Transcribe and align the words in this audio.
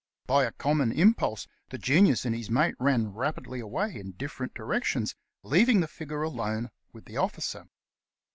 By 0.25 0.45
a 0.45 0.51
common 0.51 0.91
impulse 0.91 1.45
the 1.69 1.77
Genius 1.77 2.25
and 2.25 2.35
his 2.35 2.49
mate 2.49 2.73
ran 2.79 3.13
rapidly 3.13 3.59
away 3.59 3.93
in 3.95 4.13
different'' 4.13 4.55
cctions, 4.55 5.13
leaving 5.43 5.79
the 5.79 5.87
figure 5.87 6.23
alone 6.23 6.71
with 6.91 7.05
the 7.05 7.17
officer. 7.17 7.67